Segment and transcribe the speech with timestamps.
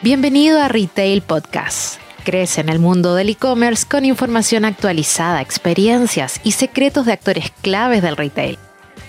[0.00, 2.00] Bienvenido a Retail Podcast.
[2.24, 8.00] Crece en el mundo del e-commerce con información actualizada, experiencias y secretos de actores claves
[8.00, 8.58] del retail.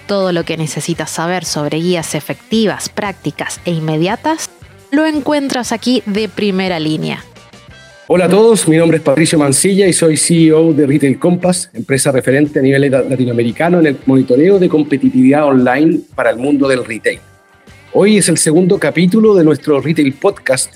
[0.07, 4.49] Todo lo que necesitas saber sobre guías efectivas, prácticas e inmediatas
[4.89, 7.23] lo encuentras aquí de primera línea.
[8.07, 12.11] Hola a todos, mi nombre es Patricio Mancilla y soy CEO de Retail Compass, empresa
[12.11, 17.19] referente a nivel latinoamericano en el monitoreo de competitividad online para el mundo del retail.
[17.91, 20.75] Hoy es el segundo capítulo de nuestro Retail Podcast,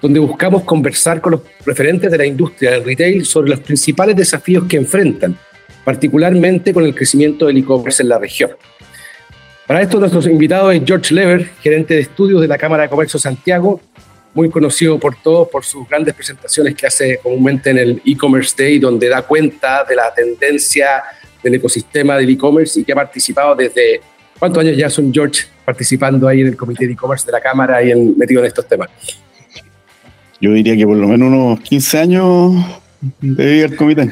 [0.00, 4.64] donde buscamos conversar con los referentes de la industria del retail sobre los principales desafíos
[4.66, 5.38] que enfrentan,
[5.84, 8.52] particularmente con el crecimiento del e-commerce en la región.
[9.66, 13.18] Para esto, nuestros invitados es George Lever, gerente de estudios de la Cámara de Comercio
[13.18, 13.82] Santiago,
[14.32, 18.78] muy conocido por todos por sus grandes presentaciones que hace comúnmente en el e-commerce day,
[18.78, 21.02] donde da cuenta de la tendencia
[21.42, 24.00] del ecosistema del e-commerce y que ha participado desde
[24.38, 27.82] ¿Cuántos años ya son George participando ahí en el comité de e-commerce de la Cámara
[27.82, 28.90] y en, metido en estos temas?
[30.40, 32.54] Yo diría que por lo menos unos 15 años
[33.20, 34.10] de el comité.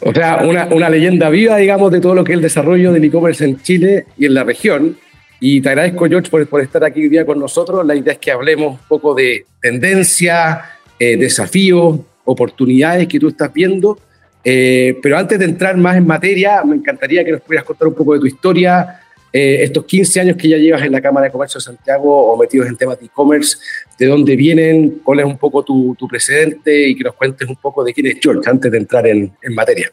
[0.00, 3.04] O sea, una, una, leyenda viva, digamos, de todo lo que es el desarrollo del
[3.04, 4.96] e-commerce en Chile y en la región.
[5.40, 7.84] Y te agradezco, George, por, por, estar aquí hoy día con nosotros.
[7.84, 10.62] La idea es que hablemos un poco de tendencia,
[10.98, 13.98] eh, desafíos, oportunidades que tú estás viendo
[14.44, 17.94] eh, pero antes de entrar más en materia, me encantaría que nos pudieras contar un
[17.94, 19.00] poco de tu historia,
[19.32, 22.36] eh, estos 15 años que ya llevas en la Cámara de Comercio de Santiago o
[22.36, 23.56] metidos en temas de e-commerce,
[23.98, 27.56] de dónde vienen, cuál es un poco tu, tu, precedente y que nos cuentes un
[27.56, 29.90] poco de quién es George antes de entrar en, en materia.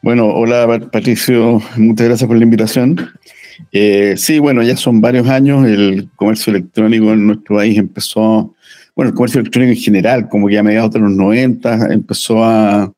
[0.00, 3.10] Bueno, hola Patricio, muchas gracias por la invitación.
[3.72, 8.54] Eh, sí, bueno, ya son varios años, el comercio electrónico en nuestro país empezó,
[8.94, 12.92] bueno, el comercio electrónico en general, como que a mediados de los 90 empezó a,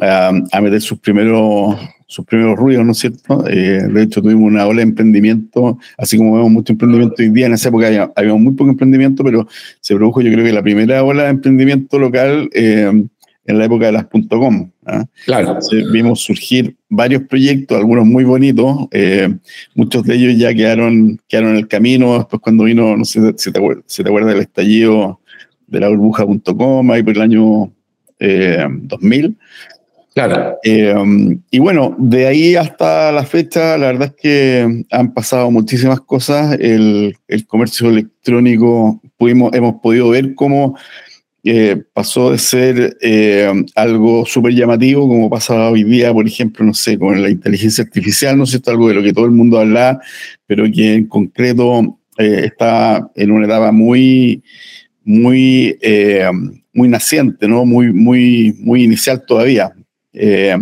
[0.00, 3.44] a, meter sus primeros, sus primeros ruidos, ¿no es cierto?
[3.48, 7.46] Eh, de hecho, tuvimos una ola de emprendimiento, así como vemos mucho emprendimiento hoy día,
[7.46, 9.46] en esa época había, muy poco emprendimiento, pero
[9.80, 12.90] se produjo yo creo que la primera ola de emprendimiento local eh,
[13.46, 14.70] en la época de las .com.
[14.86, 15.06] ¿ah?
[15.24, 15.58] Claro.
[15.90, 19.34] vimos surgir varios proyectos, algunos muy bonitos, eh,
[19.74, 23.52] muchos de ellos ya quedaron, quedaron en el camino, después cuando vino, no sé si
[23.52, 25.20] te, si te acuerdas del estallido
[25.66, 27.72] de la burbuja.com, ahí por el año
[28.20, 29.36] 2000,
[30.26, 30.58] Claro.
[30.64, 30.94] Eh,
[31.48, 36.58] y bueno, de ahí hasta la fecha, la verdad es que han pasado muchísimas cosas.
[36.58, 40.76] El, el comercio electrónico, pudimos, hemos podido ver cómo
[41.44, 46.74] eh, pasó de ser eh, algo súper llamativo, como pasa hoy día, por ejemplo, no
[46.74, 48.72] sé, con la inteligencia artificial, ¿no es cierto?
[48.72, 50.00] Algo de lo que todo el mundo habla,
[50.46, 54.42] pero que en concreto está en una etapa muy,
[55.04, 55.78] muy,
[56.72, 57.64] muy naciente, ¿no?
[57.64, 59.72] Muy, muy, muy inicial todavía.
[60.12, 60.56] Eh,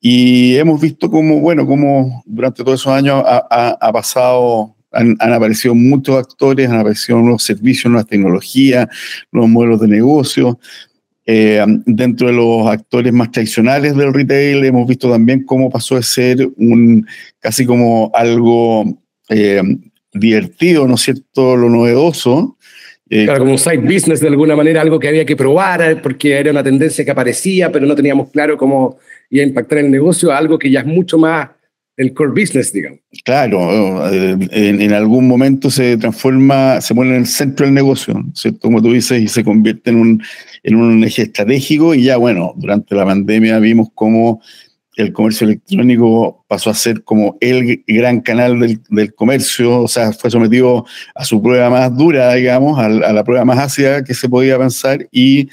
[0.00, 6.16] y hemos visto cómo, bueno, cómo durante todos esos años ha, pasado, han, aparecido muchos
[6.16, 8.86] actores, han aparecido nuevos servicios, nuevas tecnologías,
[9.32, 10.58] nuevos modelos de negocio.
[11.24, 16.02] Eh, dentro de los actores más tradicionales del retail hemos visto también cómo pasó de
[16.02, 17.06] ser un
[17.40, 18.84] casi como algo
[19.30, 19.62] eh,
[20.12, 22.58] divertido, ¿no es cierto?, lo novedoso,
[23.10, 25.96] eh, claro, como un side business de alguna manera, algo que había que probar eh,
[25.96, 28.98] porque era una tendencia que aparecía, pero no teníamos claro cómo
[29.30, 31.50] iba a impactar el negocio, algo que ya es mucho más
[31.96, 33.00] el core business, digamos.
[33.24, 38.60] Claro, eh, en, algún momento se transforma, se pone en el centro del negocio, ¿cierto?
[38.62, 40.22] Como tú dices, y se convierte en un,
[40.62, 44.42] en un eje estratégico y ya, bueno, durante la pandemia vimos cómo
[44.96, 50.30] el comercio electrónico pasó a ser como el gran canal del, comercio, o sea, fue
[50.30, 50.84] sometido
[51.14, 55.08] a su prueba más dura, digamos, a, la prueba más ácida que se podía pensar
[55.10, 55.48] y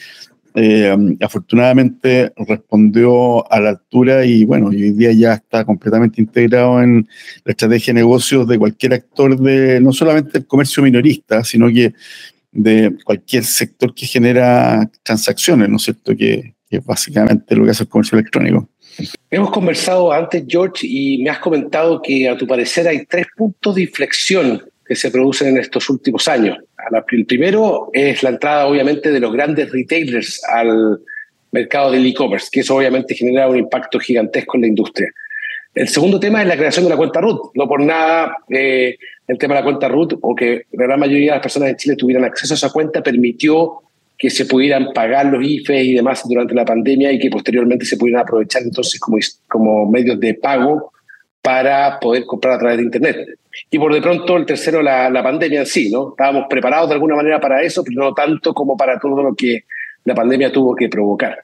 [0.54, 7.08] eh, afortunadamente respondió a la altura y bueno, hoy día ya está completamente integrado en
[7.46, 11.94] la estrategia de negocios de cualquier actor de, no solamente el comercio minorista, sino que
[12.52, 16.16] de cualquier sector que genera transacciones, ¿no es cierto?
[16.16, 18.70] Que, que es básicamente lo que hace el comercio electrónico.
[19.30, 23.76] Hemos conversado antes, George, y me has comentado que a tu parecer hay tres puntos
[23.76, 26.58] de inflexión que se producen en estos últimos años.
[27.12, 31.00] El primero es la entrada, obviamente, de los grandes retailers al
[31.52, 35.10] mercado del e-commerce, que eso obviamente genera un impacto gigantesco en la industria.
[35.74, 37.52] El segundo tema es la creación de la cuenta RUT.
[37.56, 41.32] No por nada eh, el tema de la cuenta RUT, o que la gran mayoría
[41.32, 43.82] de las personas en Chile tuvieran acceso a esa cuenta, permitió
[44.22, 47.98] que se pudieran pagar los IFE y demás durante la pandemia y que posteriormente se
[47.98, 50.92] pudieran aprovechar entonces como, como medios de pago
[51.42, 53.18] para poder comprar a través de Internet.
[53.72, 56.12] Y por de pronto el tercero, la, la pandemia en sí, ¿no?
[56.12, 59.64] Estábamos preparados de alguna manera para eso, pero no tanto como para todo lo que
[60.04, 61.40] la pandemia tuvo que provocar.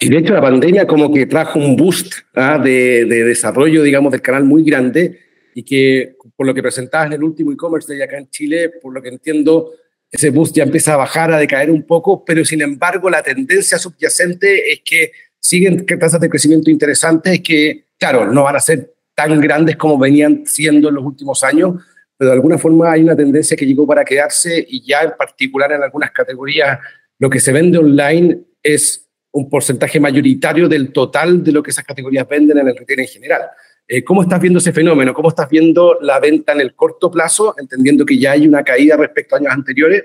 [0.00, 2.58] Y de hecho la pandemia como que trajo un boost ¿ah?
[2.58, 5.20] de, de, desarrollo, digamos, del canal muy grande
[5.54, 8.92] y que por lo que presentabas en el último e-commerce de acá en Chile, por
[8.92, 9.70] lo que entiendo,
[10.10, 13.78] ese boost ya empieza a bajar, a decaer un poco, pero sin embargo la tendencia
[13.78, 19.40] subyacente es que siguen tasas de crecimiento interesantes que, claro, no van a ser tan
[19.40, 21.82] grandes como venían siendo en los últimos años,
[22.16, 25.72] pero de alguna forma hay una tendencia que llegó para quedarse y ya en particular
[25.72, 26.78] en algunas categorías
[27.18, 31.84] lo que se vende online es un porcentaje mayoritario del total de lo que esas
[31.84, 33.42] categorías venden en el retail en general.
[33.90, 35.14] Eh, ¿Cómo estás viendo ese fenómeno?
[35.14, 38.98] ¿Cómo estás viendo la venta en el corto plazo, entendiendo que ya hay una caída
[38.98, 40.04] respecto a años anteriores?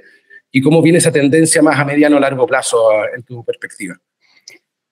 [0.49, 2.77] ¿Y cómo viene esa tendencia más a mediano o largo plazo
[3.13, 3.99] en tu perspectiva?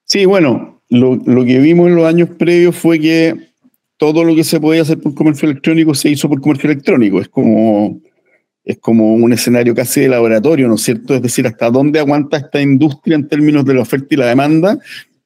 [0.04, 3.52] Sí, bueno, lo, lo que vimos en los años previos fue que
[3.96, 7.22] todo lo que se podía hacer por comercio electrónico se hizo por comercio electrónico.
[7.22, 8.02] Es como,
[8.66, 11.16] es como un escenario casi de laboratorio, ¿no es cierto?
[11.16, 14.80] Es decir, hasta dónde aguanta esta industria en términos de la oferta y la demanda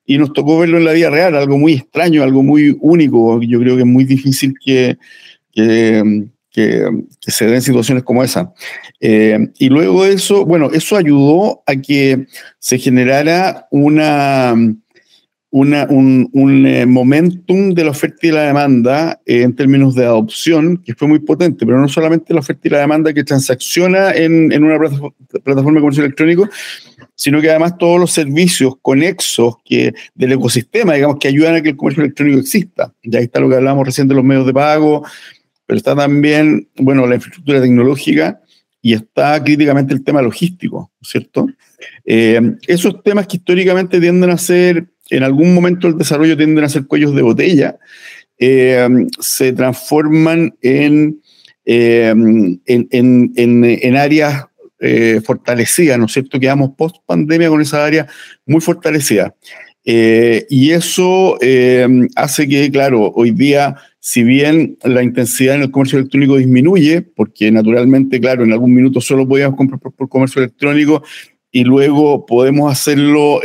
[0.06, 3.42] y nos tocó verlo en la vida real, algo muy extraño, algo muy único.
[3.42, 4.98] Yo creo que es muy difícil que,
[5.54, 6.24] que,
[7.20, 8.54] se den situaciones como esa.
[9.00, 12.28] Eh, y luego eso, bueno, eso ayudó a que
[12.60, 14.56] se generara una,
[15.56, 20.04] una, un, un eh, momentum de la oferta y la demanda eh, en términos de
[20.04, 24.12] adopción, que fue muy potente, pero no solamente la oferta y la demanda que transacciona
[24.12, 26.50] en, en una plataforma de comercio electrónico,
[27.16, 31.70] sino que además todos los servicios conexos que, del ecosistema, digamos, que ayudan a que
[31.70, 32.94] el comercio electrónico exista.
[33.02, 35.06] Ya está lo que hablamos recién de los medios de pago,
[35.66, 38.42] pero está también, bueno, la infraestructura tecnológica
[38.82, 41.48] y está críticamente el tema logístico, ¿cierto?
[42.04, 46.70] Eh, esos temas que históricamente tienden a ser, en algún momento del desarrollo tienden a
[46.70, 47.78] ser cuellos de botella,
[48.38, 48.88] eh,
[49.20, 51.22] se transforman en,
[51.66, 54.46] eh, en, en, en, áreas
[54.80, 56.40] eh, fortalecida, ¿no es cierto?
[56.40, 58.08] Quedamos post pandemia con esa área
[58.46, 59.34] muy fortalecida.
[59.88, 61.38] Y eso
[62.16, 67.52] hace que, claro, hoy día, si bien la intensidad en el comercio electrónico disminuye, porque
[67.52, 71.04] naturalmente, claro, en algún minuto solo podíamos comprar por, comercio electrónico
[71.52, 73.42] y luego podemos hacerlo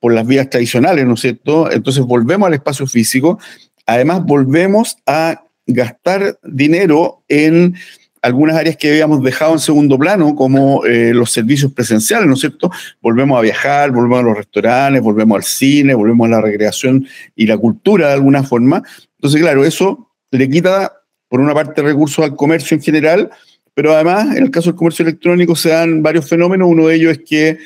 [0.00, 1.70] por las vías tradicionales, ¿no es cierto?
[1.70, 3.38] Entonces volvemos al espacio físico,
[3.86, 7.74] además volvemos a gastar dinero en
[8.22, 12.40] algunas áreas que habíamos dejado en segundo plano, como eh, los servicios presenciales, ¿no es
[12.40, 12.70] cierto?
[13.00, 17.06] Volvemos a viajar, volvemos a los restaurantes, volvemos al cine, volvemos a la recreación
[17.36, 18.82] y la cultura de alguna forma.
[19.16, 20.92] Entonces, claro, eso le quita,
[21.28, 23.30] por una parte, recursos al comercio en general,
[23.74, 26.68] pero además, en el caso del comercio electrónico, se dan varios fenómenos.
[26.68, 27.58] Uno de ellos es que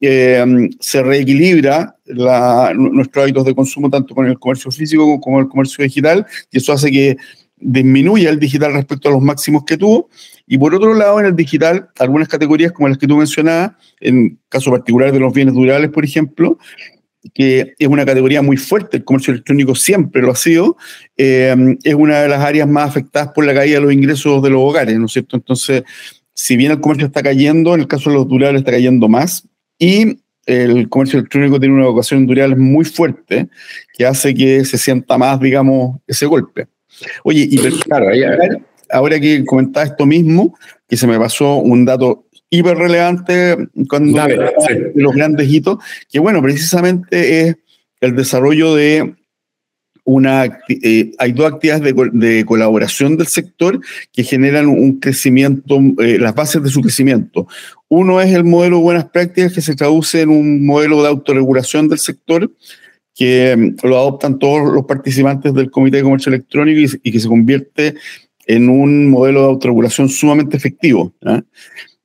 [0.00, 0.44] eh,
[0.80, 5.84] se reequilibra la, nuestros hábitos de consumo tanto con el comercio físico como el comercio
[5.84, 7.16] digital, y eso hace que
[7.58, 10.08] disminuye el digital respecto a los máximos que tuvo.
[10.46, 14.38] Y por otro lado, en el digital, algunas categorías como las que tú mencionabas, en
[14.48, 16.58] caso particular de los bienes durables, por ejemplo,
[17.34, 20.76] que es una categoría muy fuerte, el comercio electrónico siempre lo ha sido,
[21.16, 24.50] eh, es una de las áreas más afectadas por la caída de los ingresos de
[24.50, 25.36] los hogares, ¿no es cierto?
[25.36, 25.82] Entonces,
[26.34, 29.48] si bien el comercio está cayendo, en el caso de los durables está cayendo más,
[29.78, 33.48] y el comercio electrónico tiene una vocación durables muy fuerte,
[33.96, 36.68] que hace que se sienta más, digamos, ese golpe.
[37.24, 38.08] Oye, y claro,
[38.90, 40.56] ahora que comentaba esto mismo,
[40.88, 43.56] que se me pasó un dato hiper relevante
[43.88, 45.78] cuando de los grandes hitos,
[46.08, 47.56] que bueno, precisamente es
[48.00, 49.14] el desarrollo de
[50.04, 53.80] una, eh, hay dos actividades de, colaboración del sector
[54.12, 57.48] que generan un crecimiento, eh, las bases de su crecimiento.
[57.88, 61.88] Uno es el modelo de buenas prácticas que se traduce en un modelo de autorregulación
[61.88, 62.50] del sector
[63.14, 67.28] que mm, lo adoptan todos los participantes del Comité de Comercio Electrónico y, que se
[67.28, 67.94] convierte
[68.46, 71.42] en un modelo de autorregulación sumamente efectivo ¿ah?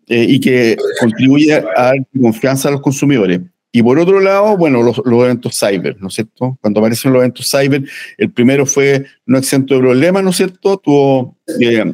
[0.08, 3.42] eh, y que contribuye a dar confianza a los consumidores.
[3.74, 6.58] Y por otro lado, bueno, los, eventos cyber, ¿no es cierto?
[6.62, 7.84] Cuando aparecen los eventos cyber,
[8.18, 10.78] el primero fue no exento de problemas, ¿no es cierto?
[10.78, 11.38] Tuvo...
[11.60, 11.94] Eh,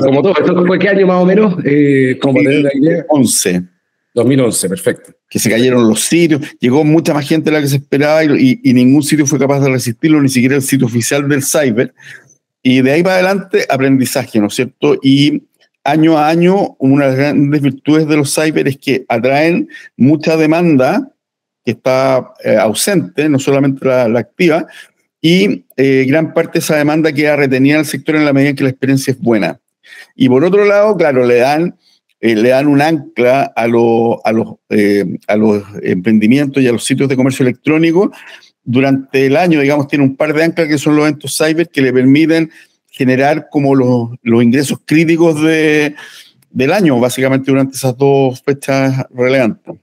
[0.00, 1.56] Como todo, ¿esto fue qué año más o menos?
[1.64, 2.40] Eh, como
[3.08, 3.62] 11.
[4.14, 5.12] 2011, perfecto.
[5.28, 8.60] Que se cayeron los sitios, llegó mucha más gente de la que se esperaba y,
[8.64, 11.94] ningún sitio fue capaz de resistirlo, ni siquiera el sitio oficial del cyber.
[12.62, 14.98] Y de ahí para adelante, aprendizaje, ¿no es cierto?
[15.02, 15.42] Y
[15.84, 20.36] año a año, una de las grandes virtudes de los cyber es que atraen mucha
[20.36, 21.08] demanda
[21.64, 24.66] que está eh, ausente, no solamente la, activa,
[25.20, 28.56] y eh, gran parte de esa demanda queda retenida al sector en la medida en
[28.56, 29.60] que la experiencia es buena.
[30.16, 31.76] Y por otro lado, claro, le dan
[32.20, 37.08] eh, le dan un ancla a, a, los, a los emprendimientos y a los sitios
[37.08, 38.12] de comercio electrónico.
[38.62, 41.82] Durante el año, digamos, tiene un par de anclas que son los eventos cyber que
[41.82, 42.50] le permiten
[42.92, 45.94] generar como los, los ingresos críticos de,
[46.50, 49.74] del año, básicamente durante esas dos fechas relevantes.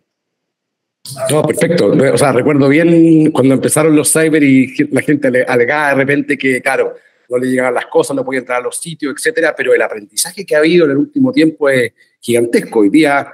[1.32, 1.88] No, perfecto.
[1.88, 6.62] O sea, recuerdo bien cuando empezaron los cyber y la gente alegaba de repente que,
[6.62, 6.94] claro,
[7.28, 10.46] no le llegaban las cosas, no podía entrar a los sitios, etcétera, pero el aprendizaje
[10.46, 12.80] que ha habido en el último tiempo es gigantesco.
[12.80, 13.28] Hoy día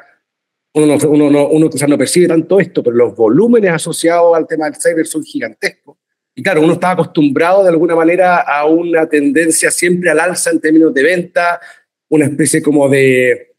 [0.73, 4.65] uno, uno, no, uno quizás no percibe tanto esto, pero los volúmenes asociados al tema
[4.65, 5.97] del cyber son gigantescos.
[6.35, 10.59] Y claro, uno estaba acostumbrado de alguna manera a una tendencia siempre al alza en
[10.59, 11.61] términos de venta,
[12.09, 13.55] una especie como de,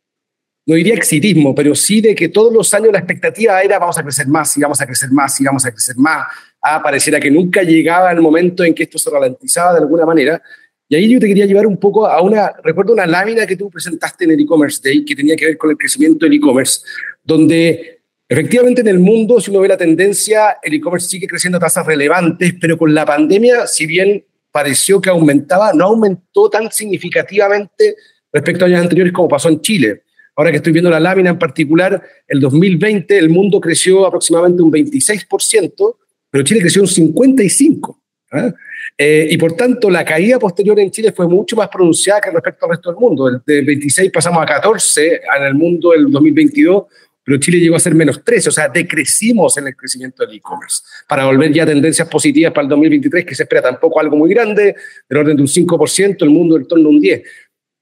[0.67, 4.03] no diría exitismo, pero sí de que todos los años la expectativa era vamos a
[4.03, 6.27] crecer más y vamos a crecer más y vamos a crecer más.
[6.61, 10.43] Ah, pareciera que nunca llegaba el momento en que esto se ralentizaba de alguna manera.
[10.89, 13.71] Y ahí yo te quería llevar un poco a una, recuerdo una lámina que tú
[13.71, 16.81] presentaste en el e-commerce day que tenía que ver con el crecimiento del e-commerce,
[17.23, 17.96] donde
[18.29, 21.87] efectivamente en el mundo, si uno ve la tendencia, el e-commerce sigue creciendo a tasas
[21.87, 27.97] relevantes, pero con la pandemia, si bien pareció que aumentaba, no aumentó tan significativamente
[28.33, 30.03] respecto a años anteriores como pasó en Chile.
[30.35, 34.71] Ahora que estoy viendo la lámina en particular, el 2020 el mundo creció aproximadamente un
[34.71, 35.97] 26%,
[36.31, 37.97] pero Chile creció un 55%.
[38.33, 38.53] ¿ah?
[38.99, 42.65] Eh, y por tanto, la caída posterior en Chile fue mucho más pronunciada que respecto
[42.65, 43.43] al resto del mundo.
[43.47, 46.85] Del 26 pasamos a 14 en el mundo el 2022,
[47.27, 50.85] pero Chile llegó a ser menos 13, o sea, decrecimos en el crecimiento del e-commerce,
[51.09, 54.31] para volver ya a tendencias positivas para el 2023, que se espera tampoco algo muy
[54.33, 54.77] grande,
[55.09, 57.25] del orden de un 5%, el mundo del torno un 10%.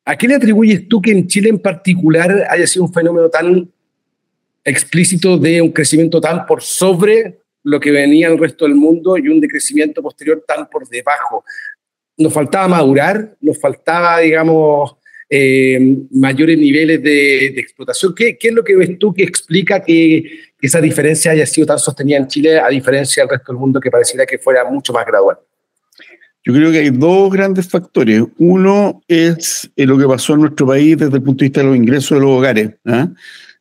[0.06, 3.70] ¿A qué le atribuyes tú que en Chile en particular haya sido un fenómeno tan
[4.64, 9.28] explícito de un crecimiento tan por sobre lo que venía el resto del mundo y
[9.28, 11.44] un decrecimiento posterior tan por debajo?
[12.16, 14.96] Nos faltaba madurar, nos faltaba, digamos,
[15.28, 18.14] eh, mayores niveles de, explotación.
[18.14, 20.24] ¿Qué, es lo que ves tú que explica que,
[20.60, 23.90] esa diferencia haya sido tan sostenida en Chile a diferencia del resto del mundo que
[23.90, 25.36] pareciera que fuera mucho más gradual?
[26.42, 28.22] Yo creo que hay dos grandes factores.
[28.38, 31.66] Uno es eh, lo que pasó en nuestro país desde el punto de vista de
[31.66, 32.70] los ingresos de los hogares.
[32.86, 33.08] ¿ah?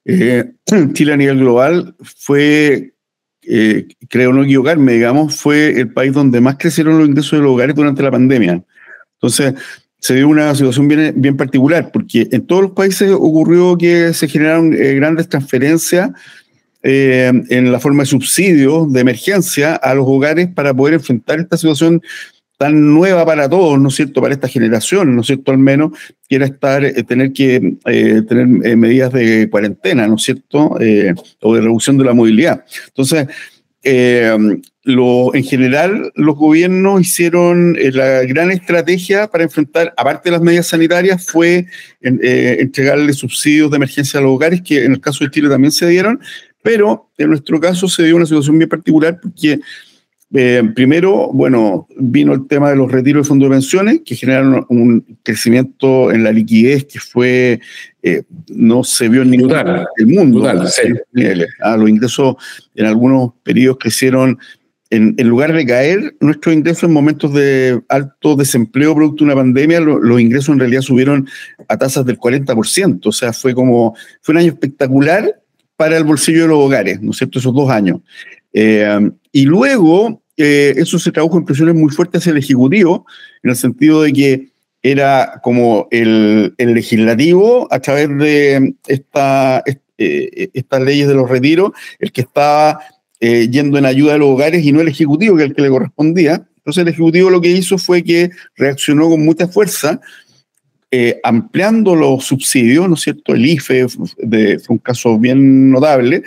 [0.06, 0.46] Eh,
[0.94, 2.94] Chile a nivel global fue,
[3.42, 7.76] creo no equivocarme, digamos, fue el país donde más crecieron los ingresos de los hogares
[7.76, 8.64] durante la pandemia.
[9.16, 9.54] Entonces,
[10.04, 14.28] se dio una situación bien, bien particular, porque en todos los países ocurrió que se
[14.28, 16.12] generaron grandes transferencias
[16.82, 22.02] en la forma de subsidios de emergencia a los hogares para poder enfrentar esta situación
[22.58, 25.92] tan nueva para todos, ¿no es cierto?, para esta generación, ¿no es cierto?, al menos,
[26.28, 30.78] quiera estar, eh, tener que eh, tener eh, medidas de cuarentena, ¿no es cierto?,
[31.42, 32.64] o de reducción de la movilidad.
[32.88, 33.28] Entonces,
[33.84, 40.68] lo, en general, los gobiernos hicieron la gran estrategia para enfrentar, aparte de las medidas
[40.68, 41.66] sanitarias, fue
[42.02, 45.88] entregarle subsidios de emergencia a los hogares, que en el caso de Chile también se
[45.88, 46.20] dieron,
[46.62, 49.60] pero en nuestro caso se dio una situación bien particular porque
[50.36, 54.66] eh, primero, bueno, vino el tema de los retiros de fondos de pensiones, que generaron
[54.68, 57.60] un crecimiento en la liquidez que fue,
[58.02, 60.48] eh, no se vio en ningún lugar del mundo.
[61.62, 62.36] Ah, los ingresos
[62.74, 64.40] en algunos periodos crecieron,
[64.90, 69.82] en, lugar de caer, nuestros ingresos en momentos de alto desempleo producto de una pandemia,
[69.82, 71.28] los ingresos en realidad subieron
[71.68, 73.02] a tasas del 40%.
[73.06, 75.40] O sea, fue como, fue un año espectacular
[75.76, 77.38] para el bolsillo de los hogares, ¿no es cierto?
[77.38, 78.02] Esos dos años.
[78.52, 83.06] Eh, y luego eh, eso se tradujo en presiones muy fuertes hacia el Ejecutivo,
[83.44, 84.48] en el sentido de que
[84.82, 92.22] era como el, legislativo, a través de eh, estas leyes de los retiros, el que
[92.22, 92.80] estaba
[93.20, 95.62] eh, yendo en ayuda de los hogares y no el Ejecutivo, que es el que
[95.62, 96.46] le correspondía.
[96.58, 100.02] Entonces el Ejecutivo lo que hizo fue que reaccionó con mucha fuerza,
[101.24, 103.34] ampliando los subsidios, ¿no es cierto?
[103.34, 104.06] El IFE fue
[104.68, 106.22] un caso bien notable.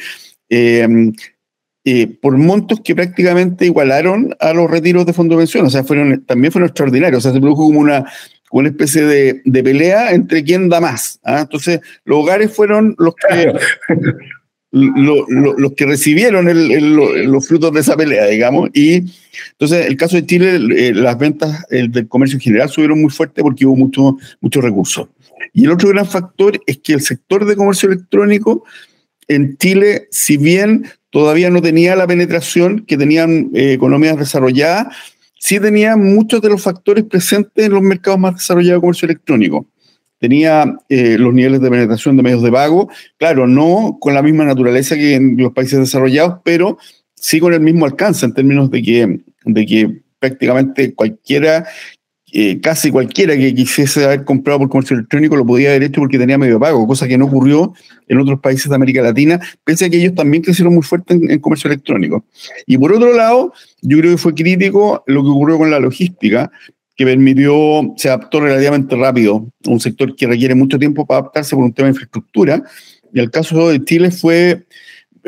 [2.21, 6.25] Por montos que prácticamente igualaron a los retiros de fondo de pensión, o sea, fueron,
[6.25, 8.05] también fueron extraordinarios, o sea, se produjo como una,
[8.51, 11.21] una especie de, de pelea entre quién da más.
[11.23, 11.43] ¿ah?
[11.43, 13.53] Entonces, los hogares fueron los que,
[14.73, 16.47] los que recibieron
[17.31, 19.05] los frutos de esa pelea, digamos, y
[19.53, 23.43] entonces, el caso de Chile, eh, las ventas del comercio en general subieron muy fuerte
[23.43, 25.09] porque hubo muchos mucho recursos.
[25.53, 28.65] Y el otro gran factor es que el sector de comercio electrónico
[29.29, 34.95] en Chile, si bien todavía no tenía la penetración que tenían eh, economías desarrolladas,
[35.39, 39.67] sí tenía muchos de los factores presentes en los mercados más desarrollados de comercio electrónico.
[40.19, 44.45] Tenía eh, los niveles de penetración de medios de pago, claro, no con la misma
[44.45, 46.77] naturaleza que en los países desarrollados, pero
[47.15, 51.67] sí con el mismo alcance en términos de que, de que prácticamente cualquiera
[52.33, 56.19] eh, casi cualquiera que quisiese haber comprado por comercio electrónico lo podía haber hecho porque
[56.19, 57.73] tenía medio pago, cosa que no ocurrió
[58.09, 61.39] en otros países de América Latina, pese a que ellos también crecieron muy fuerte en,
[61.39, 62.25] comercio electrónico.
[62.67, 66.51] Y por otro lado, yo creo que fue crítico lo que ocurrió con la logística,
[66.97, 71.65] que permitió, se adaptó relativamente rápido un sector que requiere mucho tiempo para adaptarse por
[71.65, 72.63] un tema de infraestructura.
[73.13, 74.67] Y el caso de Chile fue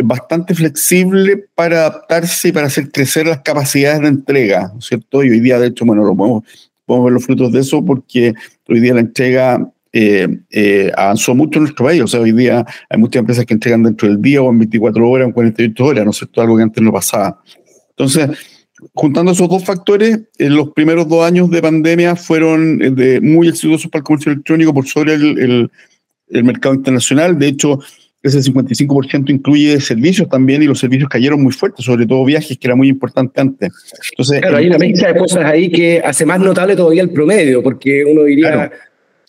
[0.03, 5.23] bastante flexible para adaptarse y para hacer crecer las capacidades de entrega, ¿cierto?
[5.25, 6.45] Y hoy día, de hecho, bueno, lo podemos
[6.89, 8.35] podemos ver los frutos de eso porque
[8.67, 12.03] hoy día la entrega eh, eh, avanzó mucho en nuestro país.
[12.03, 15.09] O sea, hoy día hay muchas empresas que entregan dentro del día o en 24
[15.09, 16.41] horas o en 48 horas, ¿no es cierto?
[16.41, 17.41] Algo que antes no pasaba.
[17.91, 18.31] Entonces,
[18.95, 23.91] juntando esos dos factores, en los primeros dos años de pandemia fueron de muy exitosos
[23.91, 25.71] para el comercio electrónico por sobre el,
[26.31, 27.39] el mercado internacional.
[27.39, 27.81] De hecho,
[28.23, 32.67] ese 55% incluye servicios también y los servicios cayeron muy fuertes, sobre todo viajes, que
[32.67, 33.71] era muy importante antes.
[34.11, 37.63] Entonces, claro, hay una mezcla de cosas ahí que hace más notable todavía el promedio,
[37.63, 38.73] porque uno diría,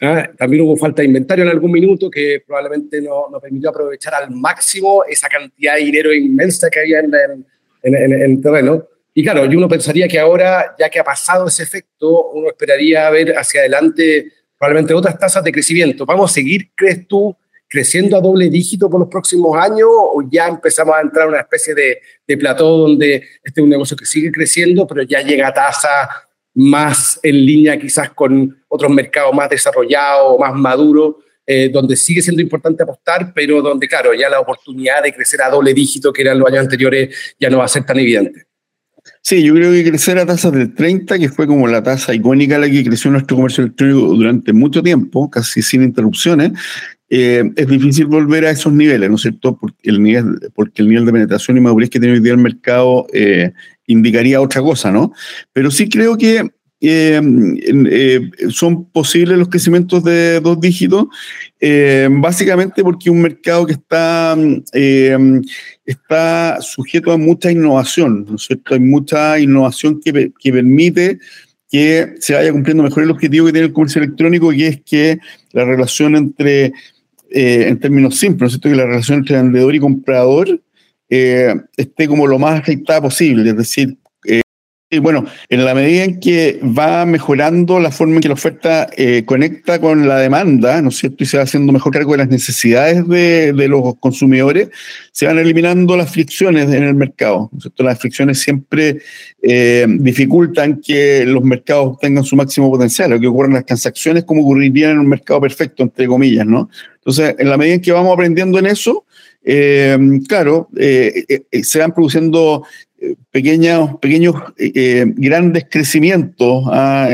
[0.02, 4.16] ah, también hubo falta de inventario en algún minuto que probablemente no, no, permitió aprovechar
[4.16, 7.46] al máximo esa cantidad de dinero inmensa que había en,
[7.84, 8.88] en, el terreno.
[9.14, 13.08] Y claro, y uno pensaría que ahora, ya que ha pasado ese efecto, uno esperaría
[13.12, 16.06] ver hacia adelante probablemente otras tasas de crecimiento.
[16.06, 17.36] ¿Vamos a seguir, crees tú,
[17.70, 21.42] creciendo a doble dígito por los próximos años o ya empezamos a entrar en una
[21.42, 25.48] especie de, de plató donde este es un negocio que sigue creciendo, pero ya llega
[25.48, 26.10] a tasa
[26.56, 32.42] más en línea quizás con otros mercados más desarrollados, más maduros, eh, donde sigue siendo
[32.42, 36.38] importante apostar, pero donde, claro, ya la oportunidad de crecer a doble dígito que eran
[36.38, 38.46] los años anteriores ya no va a ser tan evidente.
[39.22, 42.58] Sí, yo creo que crecer a tasas del 30, que fue como la tasa icónica
[42.58, 46.52] la que creció nuestro comercio electrónico durante mucho tiempo, casi sin interrupciones,
[47.10, 49.58] eh, es difícil volver a esos niveles, ¿no es cierto?
[49.58, 53.52] Porque el nivel, de penetración y madurez que tiene hoy día el mercado eh,
[53.88, 55.12] indicaría otra cosa, ¿no?
[55.52, 56.48] Pero sí creo que
[56.82, 61.08] eh, son posibles los crecimientos de dos dígitos,
[62.12, 64.38] básicamente porque un mercado que está,
[65.86, 68.76] está sujeto a mucha innovación, ¿no es cierto?
[68.76, 71.20] Hay mucha innovación que, que permite
[71.70, 75.20] que se vaya cumpliendo mejor el objetivo que tiene el comercio electrónico, que es que
[75.52, 76.74] la relación entre
[77.32, 78.60] eh, en términos simples, ¿no?
[78.60, 80.62] Que la relación entre vendedor y comprador
[81.10, 83.98] eh, esté como lo más afectada posible, es decir,
[84.92, 88.90] y bueno, en la medida en que va mejorando la forma en que la oferta
[88.98, 91.24] eh, conecta con la demanda, ¿no es cierto?
[91.24, 94.70] Y se va haciendo mejor cargo de las necesidades de, de, los consumidores,
[95.12, 97.84] se van eliminando las fricciones en el mercado, ¿no es cierto?
[97.84, 98.98] Las fricciones siempre
[99.44, 104.24] eh, dificultan que los mercados tengan su máximo potencial, lo que ocurre en las transacciones
[104.24, 106.68] como ocurriría en un mercado perfecto, entre comillas, ¿no?
[106.96, 109.06] Entonces, en la medida en que vamos aprendiendo en eso,
[109.44, 109.98] eh,
[110.28, 112.64] claro, eh, se van produciendo
[113.32, 114.36] pequeños, pequeños
[115.16, 117.10] grandes crecimientos ah,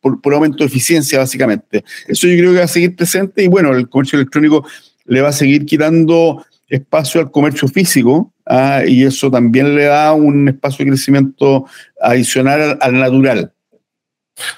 [0.00, 1.84] por, aumento de eficiencia, básicamente.
[2.06, 4.66] Eso yo creo que va a seguir presente y bueno, el comercio electrónico
[5.06, 10.12] le va a seguir quitando espacio al comercio físico ah, y eso también le da
[10.12, 11.66] un espacio de crecimiento
[12.00, 13.52] adicional al, natural.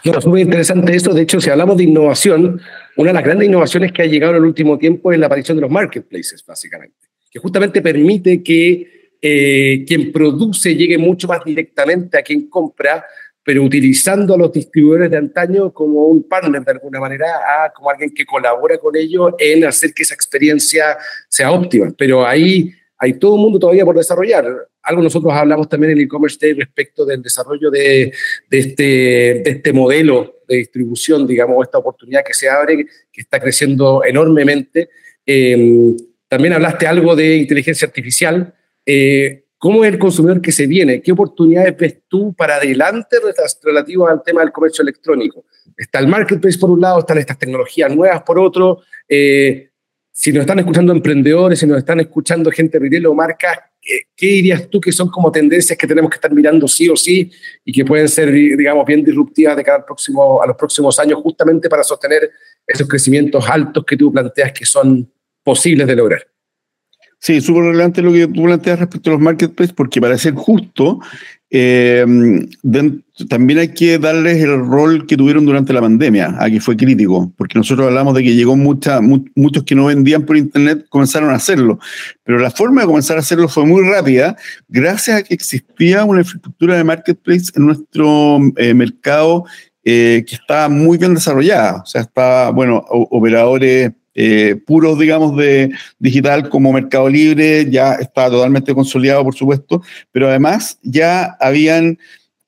[0.02, 1.14] es muy interesante eso.
[1.14, 2.60] De hecho, si hablamos de innovación,
[2.96, 5.56] una de las grandes innovaciones que ha llegado en el último tiempo es la aparición
[5.56, 6.96] de los marketplaces, básicamente,
[7.30, 13.04] que justamente permite que eh, quien produce llegue mucho más directamente a quien compra,
[13.42, 17.90] pero utilizando a los distribuidores de antaño como un partner de alguna manera, a, como
[17.90, 20.96] alguien que colabora con ellos en hacer que esa experiencia
[21.28, 21.92] sea óptima.
[21.96, 24.46] Pero ahí hay todo un mundo todavía por desarrollar.
[24.82, 28.12] Algo nosotros hablamos también en el e-commerce day respecto del desarrollo de,
[28.48, 33.40] de, este, de este modelo de distribución, digamos, esta oportunidad que se abre, que está
[33.40, 34.90] creciendo enormemente.
[35.24, 35.96] Em,
[36.28, 38.54] también hablaste algo de inteligencia artificial.
[38.86, 41.02] Eh, ¿Cómo es el consumidor que se viene?
[41.02, 43.18] ¿Qué oportunidades ves tú para adelante
[43.62, 45.44] relativo al tema del comercio electrónico?
[45.76, 48.80] Está el marketplace por un lado, están estas tecnologías nuevas por otro.
[49.06, 49.68] Eh,
[50.10, 54.66] si nos están escuchando emprendedores, si nos están escuchando gente retail o marcas, ¿qué, dirías
[54.70, 57.30] tú que son como tendencias que tenemos que estar mirando sí o sí
[57.62, 61.20] y que pueden ser, digamos, bien disruptivas de cara al próximo, a los próximos años
[61.22, 62.30] justamente para sostener
[62.66, 65.12] esos crecimientos altos que tú planteas que son
[65.44, 66.26] posibles de lograr?
[67.20, 71.00] Sí, súper relevante lo que tú planteas respecto a los marketplaces, porque para ser justo,
[71.50, 72.06] eh,
[73.28, 77.30] también hay que darles el rol que tuvieron durante la pandemia, a que fue crítico,
[77.36, 81.34] porque nosotros hablamos de que llegó mucha, muchos que no vendían por Internet comenzaron a
[81.34, 81.78] hacerlo,
[82.24, 84.36] pero la forma de comenzar a hacerlo fue muy rápida,
[84.68, 89.44] gracias a que existía una infraestructura de marketplace en nuestro eh, mercado
[89.84, 95.70] eh, que estaba muy bien desarrollada, o sea, estaba, bueno, operadores eh, puros, digamos, de
[95.98, 101.98] digital como Mercado Libre, ya estaba totalmente consolidado, por supuesto, pero además ya habían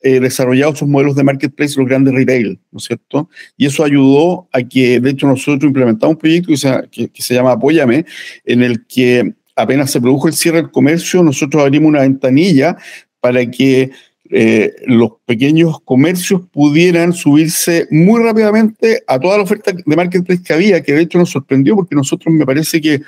[0.03, 3.31] eh, desarrollado sus modelos de marketplace los grandes retail, ¿no es cierto?
[3.57, 7.35] Y eso ayudó a que, de hecho, nosotros implementamos un proyecto que se, que se
[7.35, 8.05] llama Apóyame,
[8.45, 12.77] en el que apenas se produjo el cierre del comercio, nosotros abrimos una ventanilla
[13.21, 13.93] para que
[14.35, 20.55] eh, los pequeños comercios pudieran subirse muy rápidamente a toda la oferta de marketplace que
[20.55, 23.03] había, que de hecho nos sorprendió porque nosotros me parece que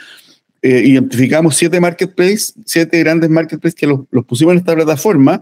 [0.61, 5.41] eh, identificamos siete marketplaces, siete grandes marketplaces que los, pusimos en esta plataforma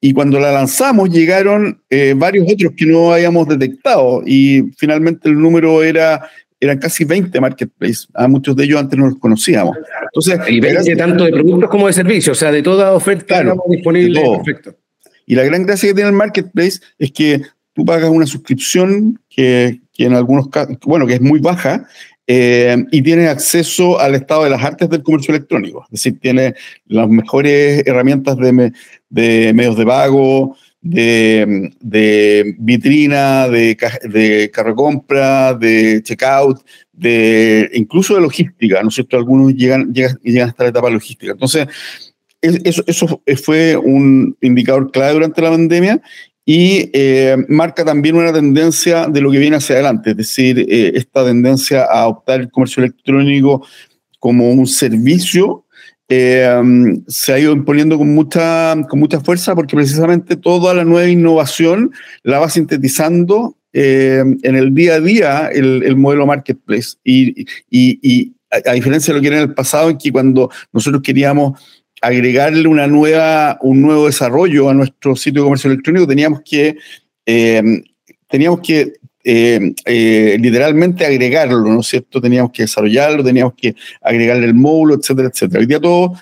[0.00, 5.40] y cuando la lanzamos llegaron eh, varios otros que no habíamos detectado y finalmente el
[5.40, 8.06] número era eran casi 20 marketplaces.
[8.14, 9.76] A muchos de ellos antes no los conocíamos.
[10.04, 14.20] Entonces, y 20 tanto de productos como de servicios, o sea, de toda oferta disponible.
[14.36, 14.76] Perfecto.
[15.30, 17.40] Y la gran gracia que tiene el marketplace es que
[17.72, 21.86] tú pagas una suscripción que, que en algunos casos, bueno, que es muy baja,
[22.26, 25.84] eh, y tiene acceso al estado de las artes del comercio electrónico.
[25.84, 28.72] Es decir, tiene las mejores herramientas de,
[29.08, 33.76] de medios de pago, de, de vitrina, de,
[34.08, 36.58] de carro compra, de checkout,
[36.92, 39.16] de incluso de logística, ¿no es cierto?
[39.16, 41.30] Algunos llegan, llegan, llegan hasta la etapa logística.
[41.30, 41.68] Entonces,
[42.40, 46.02] eso, eso fue un indicador clave durante la pandemia
[46.44, 50.92] y eh, marca también una tendencia de lo que viene hacia adelante, es decir, eh,
[50.96, 53.64] esta tendencia a adoptar el comercio electrónico
[54.18, 55.64] como un servicio
[56.08, 56.60] eh,
[57.06, 61.92] se ha ido imponiendo con mucha, con mucha fuerza porque precisamente toda la nueva innovación
[62.24, 66.96] la va sintetizando en el día a día el, modelo marketplace.
[67.04, 71.00] Y, y, a, diferencia de lo que era en el pasado, en que cuando nosotros
[71.02, 71.60] queríamos
[72.00, 76.76] agregarle una nueva, un nuevo desarrollo a nuestro sitio de comercio electrónico, teníamos que,
[77.26, 77.82] eh,
[78.28, 82.20] teníamos que eh, eh, literalmente agregarlo, ¿no es cierto?
[82.20, 85.60] Teníamos que desarrollarlo, teníamos que agregarle el módulo, etcétera, etcétera.
[85.60, 86.14] Hoy día todo,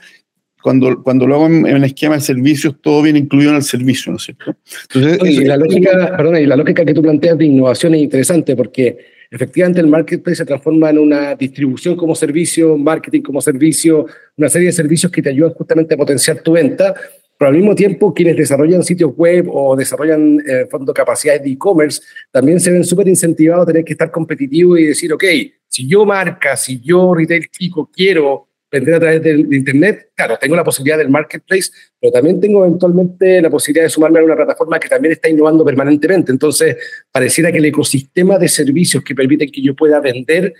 [0.60, 4.10] cuando, cuando lo hago en, el esquema de servicios, todo viene incluido en el servicio,
[4.10, 4.56] ¿no es cierto?
[4.92, 8.56] Entonces, y la lógica, perdón, y la lógica que tú planteas de innovación es interesante
[8.56, 8.98] porque
[9.30, 14.06] efectivamente el marketplace se transforma en una distribución como servicio, marketing como servicio,
[14.38, 16.94] una serie de servicios que te ayudan justamente a potenciar tu venta,
[17.36, 22.00] pero al mismo tiempo quienes desarrollan sitios web o desarrollan eh, fondo capacidades de e-commerce
[22.30, 25.24] también se ven súper incentivados a tener que estar competitivos y decir, ok,
[25.68, 30.54] si yo marca, si yo retail chico quiero vender a través de, Internet, claro, tengo
[30.54, 34.78] la posibilidad del marketplace, pero también tengo eventualmente la posibilidad de sumarme a una plataforma
[34.78, 36.32] que también está innovando permanentemente.
[36.32, 36.76] Entonces,
[37.10, 40.52] pareciera que el ecosistema de servicios que permiten que yo pueda vender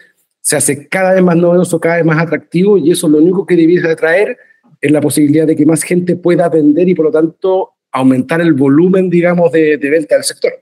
[0.48, 3.54] se hace cada vez más novedoso, cada vez más atractivo, y eso lo único que
[3.54, 4.34] debiese traer
[4.80, 8.54] es la posibilidad de que más gente pueda vender y, por lo tanto, aumentar el
[8.54, 10.54] volumen, digamos, de, de venta del sector.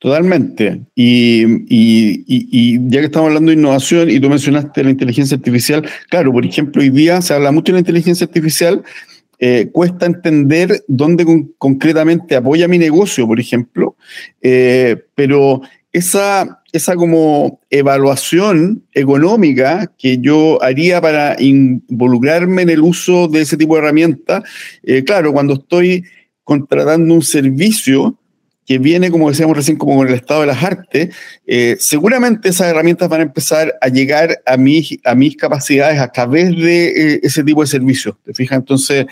[0.00, 0.80] Totalmente.
[0.96, 6.44] Y, ya que estamos hablando de innovación y tú mencionaste la inteligencia artificial, claro, por
[6.44, 8.82] ejemplo, hoy día se habla mucho de la inteligencia artificial,
[9.38, 11.24] eh, cuesta entender dónde
[11.58, 13.94] concretamente apoya mi negocio, por ejemplo,
[14.42, 23.28] eh, pero esa, esa como evaluación económica que yo haría para involucrarme en el uso
[23.28, 24.44] de ese tipo de herramientas,
[24.82, 26.04] eh, claro, cuando estoy
[26.44, 28.16] contratando un servicio,
[28.70, 31.12] que viene, como decíamos recién, como con el estado de las artes,
[31.44, 36.12] eh, seguramente esas herramientas van a empezar a llegar a mis, a mis capacidades a
[36.12, 38.14] través de eh, ese tipo de servicios.
[38.24, 38.58] ¿Te fijas?
[38.58, 39.06] Entonces,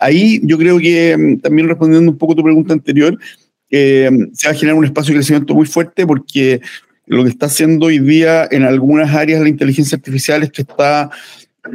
[0.00, 3.18] ahí yo creo que mm, también respondiendo un poco a tu pregunta anterior,
[3.72, 6.60] eh, se va a generar un espacio de crecimiento muy fuerte porque
[7.06, 11.10] lo que está haciendo hoy día en algunas áreas la inteligencia artificial es que está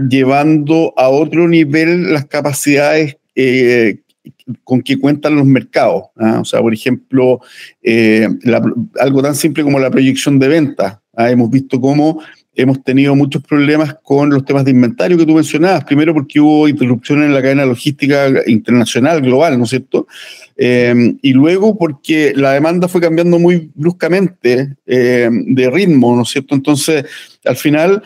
[0.08, 3.98] llevando a otro nivel las capacidades eh,
[4.64, 6.04] con qué cuentan los mercados.
[6.18, 6.40] ¿ah?
[6.40, 7.42] O sea, por ejemplo,
[7.82, 8.28] eh,
[9.00, 11.00] algo tan simple como la proyección de ventas.
[11.16, 11.32] ¿ah?
[11.32, 12.22] Hemos visto cómo
[12.58, 15.86] hemos tenido muchos problemas con los temas de inventario que tú mencionabas.
[15.86, 20.08] Primero porque hubo interrupciones en la cadena logística internacional, global, ¿no es cierto?
[20.58, 26.30] Eh, y luego porque la demanda fue cambiando muy bruscamente eh, de ritmo, ¿no es
[26.30, 26.56] cierto?
[26.56, 27.06] Entonces,
[27.46, 28.04] al final...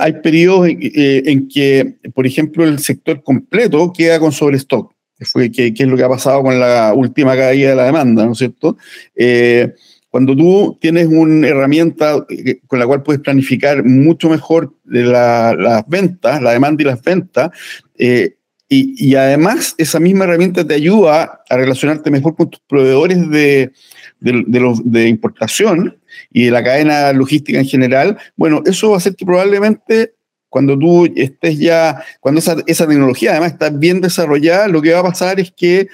[0.00, 5.86] hay periodos en, que, por ejemplo, el sector completo queda con sobrestock fue, que, es
[5.86, 8.76] lo que ha pasado con la última caída de la demanda, ¿no es cierto?
[10.08, 15.86] Eh, cuando tú tienes una herramienta eh, con la cual puedes planificar mucho mejor las
[15.86, 17.50] ventas, la demanda y las ventas,
[17.98, 18.34] eh,
[18.70, 23.72] y, además esa misma herramienta te ayuda a relacionarte mejor con tus proveedores de,
[24.20, 25.96] de importación
[26.30, 30.12] y de la cadena logística en general, bueno, eso va a hacer que probablemente
[30.50, 35.00] cuando tú estés ya, cuando esa, esa tecnología además está bien desarrollada, lo que va
[35.00, 35.88] a pasar es que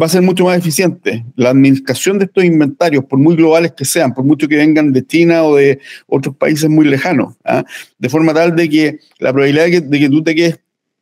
[0.00, 1.24] va a ser mucho más eficiente.
[1.36, 5.06] La administración de estos inventarios, por muy globales que sean, por mucho que vengan de
[5.06, 7.64] China o de otros países muy lejanos, ¿ah?
[7.98, 10.58] de forma tal de que la probabilidad de que, tú te quedes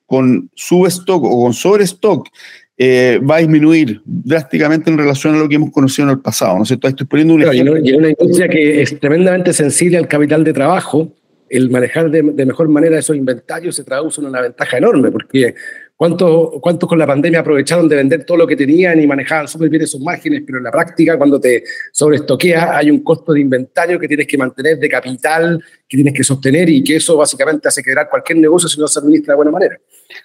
[0.06, 2.28] con substock o con sobrestock
[2.76, 6.56] eh, va a disminuir drásticamente en relación a lo que hemos conocido en el pasado.
[6.56, 6.88] ¿no es cierto?
[6.88, 7.78] Estoy poniendo un ejemplo.
[7.78, 11.12] Y una industria que es tremendamente sensible al capital de trabajo
[11.52, 15.54] el manejar de, mejor manera esos inventarios se traduce en una ventaja enorme, porque
[15.96, 19.68] ¿cuántos, ¿cuántos con la pandemia aprovecharon de vender todo lo que tenían y manejaban súper
[19.68, 20.42] bien esos márgenes?
[20.44, 24.38] Pero en la práctica, cuando te sobreestoqueas, hay un costo de inventario que tienes que
[24.38, 28.68] mantener, de capital, que tienes que sostener y que eso básicamente hace quebrar cualquier negocio
[28.68, 29.78] si no se administra de buena manera.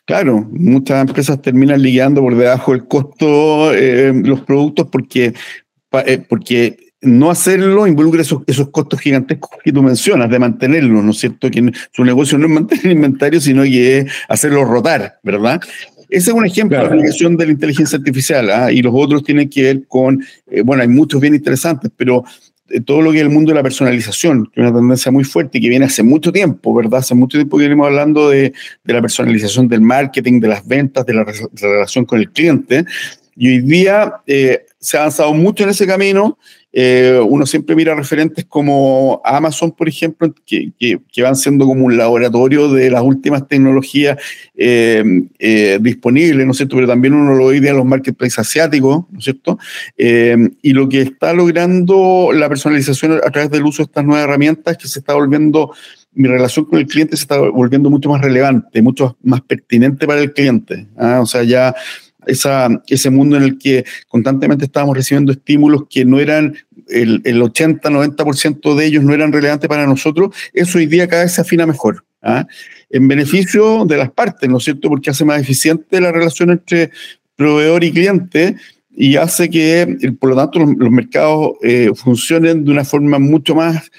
[0.06, 5.34] Claro, muchas empresas terminan liquidando por debajo del costo eh, los productos porque,
[6.06, 11.12] eh, porque no hacerlo involucra esos, esos, costos gigantescos que tú mencionas, de mantenerlo, ¿no
[11.12, 11.50] es cierto?
[11.50, 15.62] Que su negocio no es mantener inventario, sino que es hacerlo rotar, ¿verdad?
[16.10, 18.72] Ese es un ejemplo de la aplicación de la inteligencia artificial, ¿ah?
[18.72, 22.24] y los otros tienen que ver con, eh, bueno, hay muchos bien interesantes, pero
[22.70, 25.26] eh, todo lo que es el mundo de la personalización, que es una tendencia muy
[25.26, 27.00] fuerte y que viene hace mucho tiempo, ¿verdad?
[27.00, 31.06] Hace mucho tiempo que venimos hablando de, de la personalización del marketing, de las ventas,
[31.06, 32.86] de la, de la relación con el cliente.
[33.36, 36.38] Y hoy día eh, se ha avanzado mucho en ese camino
[36.80, 41.98] eh, uno siempre mira referentes como Amazon, por ejemplo, que, que, van siendo como un
[41.98, 44.20] laboratorio de las últimas tecnologías
[44.56, 45.04] eh,
[45.40, 46.76] eh, disponibles, ¿no es cierto?
[46.76, 49.58] Pero también uno lo ve en los marketplaces asiáticos, ¿no es cierto?
[49.98, 54.74] y lo que está logrando la personalización a través del uso de estas nuevas herramientas
[54.74, 55.72] es que se está volviendo
[56.14, 60.22] mi relación con el cliente se está volviendo mucho más relevante, mucho más pertinente para
[60.22, 60.88] el cliente.
[60.98, 61.22] ¿ah?
[61.22, 61.76] O sea, ya
[62.28, 66.56] esa, ese mundo en el que constantemente estábamos recibiendo estímulos que no eran,
[66.90, 71.34] el, el 80-90% de ellos no eran relevantes para nosotros, eso hoy día cada vez
[71.34, 72.04] se afina mejor.
[72.22, 72.48] ¿ah?
[72.90, 74.90] En beneficio de las partes, ¿no es cierto?
[74.90, 76.92] Porque hace más eficiente la relación entre
[77.36, 78.56] proveedor y cliente
[78.96, 83.92] y hace que, por lo tanto, los, mercados eh, funcionen de una forma mucho más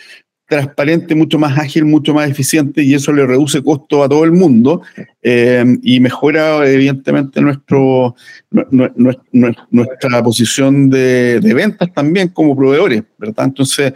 [0.49, 4.33] transparente, mucho más ágil, mucho más eficiente y eso le reduce costo a todo el
[4.33, 4.81] mundo
[5.23, 8.17] eh, y mejora evidentemente nuestro,
[8.51, 13.45] nuestra posición de, ventas también como proveedores, ¿verdad?
[13.45, 13.93] Entonces,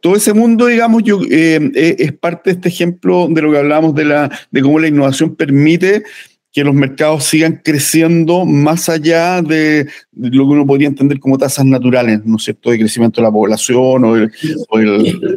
[0.00, 3.58] todo ese mundo, digamos, yo, eh, eh, es parte de este ejemplo de lo que
[3.58, 6.02] hablamos de, la, de cómo la innovación permite
[6.56, 11.66] que los mercados sigan creciendo más allá de, lo que uno podría entender como tasas
[11.66, 14.32] naturales, ¿no es cierto?, de crecimiento de la población o el...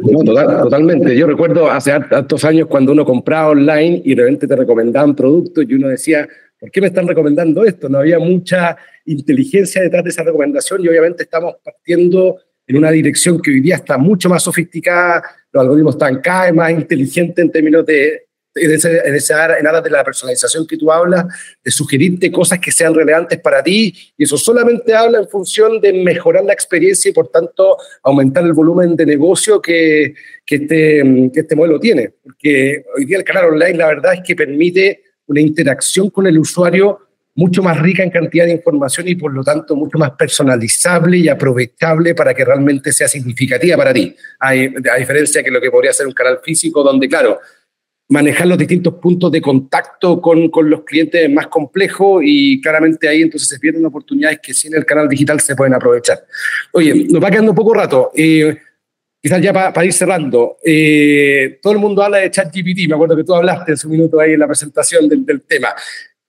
[0.02, 1.14] No, totalmente.
[1.14, 5.66] Yo recuerdo hace tantos años cuando uno compraba online y de repente te recomendaban productos
[5.68, 6.26] y uno decía,
[6.58, 7.90] ¿por qué me están recomendando esto?
[7.90, 13.42] No había mucha inteligencia detrás de esa recomendación y obviamente estamos partiendo en una dirección
[13.42, 17.52] que hoy día está mucho más sofisticada, los algoritmos están cada vez más inteligentes en
[17.52, 21.26] términos de en, ese, en, esa, en aras de la personalización que tú hablas,
[21.62, 25.92] de sugerirte cosas que sean relevantes para ti, y eso solamente habla en función de
[25.92, 31.40] mejorar la experiencia y por tanto aumentar el volumen de negocio que, que, este, que
[31.40, 32.12] este modelo tiene.
[32.22, 36.38] Porque hoy día el canal online la verdad es que permite una interacción con el
[36.38, 36.98] usuario
[37.36, 41.28] mucho más rica en cantidad de información y por lo tanto mucho más personalizable y
[41.28, 44.14] aprovechable para que realmente sea significativa para ti.
[44.40, 47.38] A, a diferencia que lo que podría ser un canal físico donde, claro,
[48.10, 53.08] manejar los distintos puntos de contacto con, con, los clientes es más complejo y claramente
[53.08, 56.18] ahí entonces se pierden oportunidades que sin el canal digital se pueden aprovechar.
[56.72, 58.10] Oye, nos va quedando poco rato.
[58.16, 58.58] Eh,
[59.22, 63.22] quizás ya para ir cerrando, eh, todo el mundo habla de ChatGPT, me acuerdo que
[63.22, 65.68] tú hablaste en su minuto ahí en la presentación del, del tema.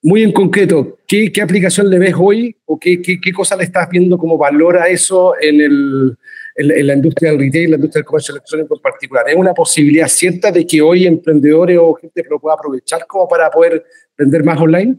[0.02, 3.64] Muy en concreto, ¿qué, ¿qué, aplicación le ves hoy o qué, qué, qué cosa le
[3.64, 6.16] estás viendo como valora eso en el,
[6.54, 9.28] en, la industria del retail, la industria del comercio electrónico en particular.
[9.28, 13.50] ¿Es una posibilidad cierta de que hoy emprendedores o gente lo pueda aprovechar como para
[13.50, 13.84] poder
[14.16, 14.98] vender más online?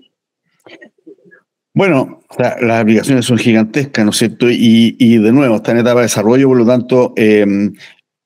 [1.76, 4.46] Bueno, las aplicaciones son gigantescas, ¿no es cierto?
[4.50, 7.72] Y, de nuevo, está en etapa de desarrollo, por lo tanto, eh,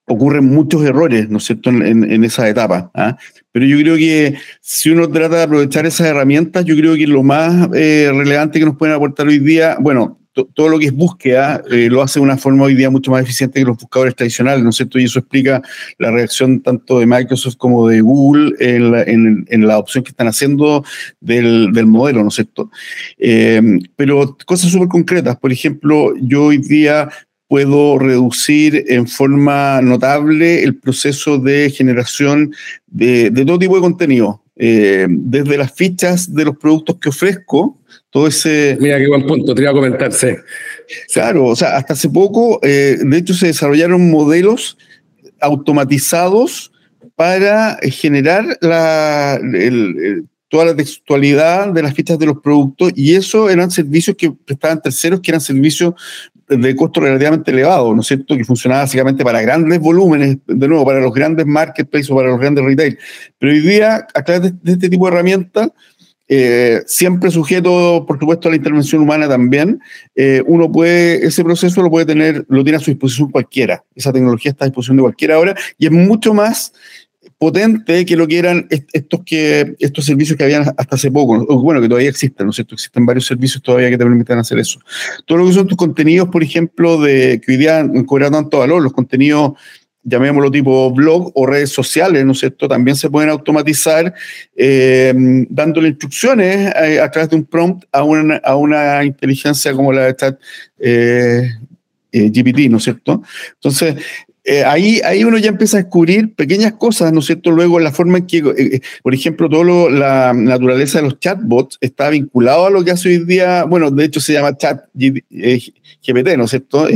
[0.07, 2.91] ocurren muchos errores, ¿no es cierto?, en, en, esa etapa.
[2.93, 3.17] ¿ah?
[3.51, 7.23] Pero yo creo que si uno trata de aprovechar esas herramientas, yo creo que lo
[7.23, 11.63] más eh, relevante que nos pueden aportar hoy día, bueno, todo lo que es búsqueda
[11.71, 14.63] eh, lo hace de una forma hoy día mucho más eficiente que los buscadores tradicionales,
[14.63, 14.99] ¿no es cierto?
[14.99, 15.61] Y eso explica
[15.97, 20.27] la reacción tanto de Microsoft como de Google en la, en, la opción que están
[20.27, 20.83] haciendo
[21.19, 22.69] del, del modelo, ¿no es cierto?
[23.17, 23.61] Eh,
[23.95, 27.09] pero cosas súper concretas, por ejemplo, yo hoy día
[27.47, 32.53] puedo reducir en forma notable el proceso de generación
[32.87, 37.77] de, de todo tipo de contenido, eh, desde las fichas de los productos que ofrezco,
[38.09, 38.77] todo ese...
[38.79, 40.29] Mira qué buen punto, te iba a comentar, sí.
[41.13, 44.77] Claro, o sea, hasta hace poco, eh, de hecho, se desarrollaron modelos
[45.39, 46.71] automatizados
[47.15, 49.39] para generar la,
[50.49, 54.81] toda la textualidad de las fichas de los productos y eso eran servicios que prestaban
[54.81, 55.93] terceros, que eran servicios
[56.47, 58.37] de costo relativamente elevado, ¿no es cierto?
[58.37, 62.39] Que funcionaba básicamente para grandes volúmenes, de nuevo, para los grandes marketplaces o para los
[62.39, 62.97] grandes retail.
[63.37, 65.69] Pero hoy día, a través de, este tipo de herramientas,
[66.29, 69.79] eh, siempre sujeto, por supuesto, a la intervención humana también,
[70.15, 73.83] eh, uno puede, ese proceso lo puede tener, lo tiene a su disposición cualquiera.
[73.95, 76.73] Esa tecnología está a disposición de cualquiera ahora y es mucho más
[77.37, 81.81] potente que lo que eran estos, que, estos servicios que habían hasta hace poco, bueno,
[81.81, 82.75] que todavía existen, ¿no es cierto?
[82.75, 84.79] Existen varios servicios todavía que te permiten hacer eso.
[85.25, 88.59] Todo lo que son tus contenidos, por ejemplo, de que hoy día han cobrado tanto
[88.59, 89.53] valor, los contenidos
[90.07, 92.67] llamémoslo tipo blog o redes sociales, ¿no es cierto?
[92.67, 94.13] También se pueden automatizar
[94.55, 95.13] eh,
[95.49, 100.05] dándole instrucciones a, a, través de un prompt a una, a una inteligencia como la
[100.05, 100.39] de chat
[100.79, 101.49] eh,
[102.13, 103.21] eh, GPT, ¿no es cierto?
[103.55, 103.95] Entonces,
[104.49, 107.51] eh, ahí, ahí uno ya empieza a descubrir pequeñas cosas, ¿no es cierto?
[107.51, 112.09] Luego, la forma en que, eh, por ejemplo, todo la naturaleza de los chatbots está
[112.09, 116.45] vinculado a lo que hace hoy día, bueno, de hecho se llama chat GPT, ¿no
[116.45, 116.87] es cierto?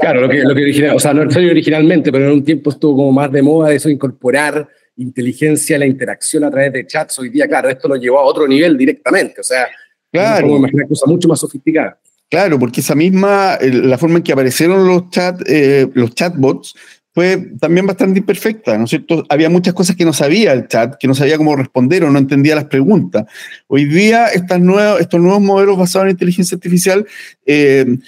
[0.00, 2.70] claro, lo que, lo que original, o sea, no soy originalmente, pero en un tiempo
[2.70, 7.16] estuvo como más de moda eso, incorporar inteligencia, la interacción a través de chats.
[7.20, 9.68] Hoy día, claro, esto lo llevó a otro nivel directamente, o sea,
[10.10, 10.56] claro.
[10.56, 11.94] imaginar cosas mucho más sofisticadas.
[12.30, 16.74] Claro, porque esa misma, la forma en que aparecieron los, chat, eh, los chatbots
[17.14, 19.24] fue también bastante imperfecta, ¿no es cierto?
[19.30, 22.18] Había muchas cosas que no sabía el chat, que no sabía cómo responder o no
[22.18, 23.24] entendía las preguntas.
[23.66, 27.06] Hoy día estas nuevas, estos nuevos modelos basados en inteligencia artificial
[27.46, 27.98] eh,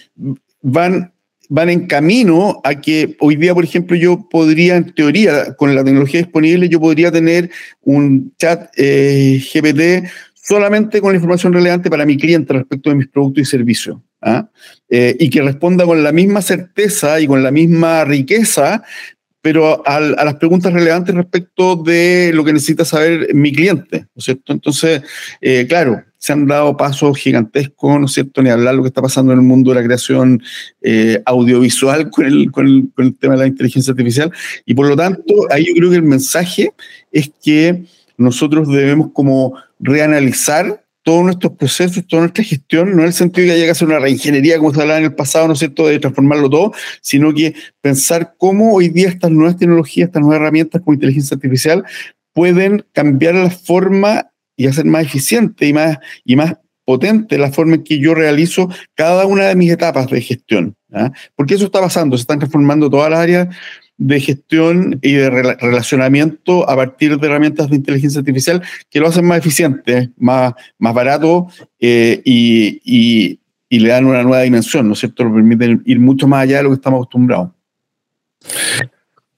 [0.61, 1.13] van,
[1.49, 5.83] van en camino a que hoy día, por ejemplo, yo podría, en teoría, con la
[5.83, 12.05] tecnología disponible, yo podría tener un chat eh, GPT solamente con la información relevante para
[12.05, 13.97] mi cliente respecto de mis productos y servicios.
[14.23, 14.49] ¿Ah?
[14.89, 18.83] Eh, y que responda con la misma certeza y con la misma riqueza,
[19.43, 24.25] pero a, las preguntas relevantes respecto de lo que necesita saber mi cliente, ¿no es
[24.25, 24.53] cierto?
[24.53, 25.03] Entonces,
[25.41, 28.43] eh, claro, se han dado pasos gigantescos, ¿no es cierto?
[28.43, 30.43] Ni hablar lo que está pasando en el mundo de la creación
[30.83, 34.31] eh, audiovisual con el, con, el, con el tema de la inteligencia artificial.
[34.67, 36.75] Y por lo tanto, ahí yo creo que el mensaje
[37.11, 37.85] es que
[38.19, 43.49] nosotros debemos como reanalizar todos nuestros procesos, toda nuestra gestión, no en el sentido de
[43.49, 45.87] que haya que hacer una reingeniería como se hablaba en el pasado, ¿no es cierto?,
[45.87, 50.83] de transformarlo todo, sino que pensar cómo hoy día estas nuevas tecnologías, estas nuevas herramientas
[50.83, 51.85] como inteligencia artificial
[52.33, 57.77] pueden cambiar la forma y hacer más eficiente y más, y más potente la forma
[57.77, 60.75] en que yo realizo cada una de mis etapas de gestión.
[60.93, 61.11] ¿ah?
[61.35, 63.49] Porque eso está pasando, se están transformando todas las áreas
[64.01, 69.27] de gestión y de relacionamiento a partir de herramientas de inteligencia artificial que lo hacen
[69.27, 72.81] más eficiente, más, más barato eh, y,
[73.69, 75.23] y, le dan una nueva dimensión, ¿no es cierto?
[75.23, 77.51] Lo permiten ir mucho más allá de lo que estamos acostumbrados.